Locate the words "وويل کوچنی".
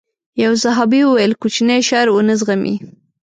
1.05-1.77